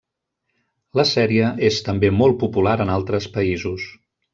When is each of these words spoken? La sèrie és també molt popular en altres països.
La 1.01 1.05
sèrie 1.11 1.51
és 1.69 1.79
també 1.91 2.13
molt 2.23 2.41
popular 2.47 2.77
en 2.87 2.97
altres 2.99 3.33
països. 3.41 3.91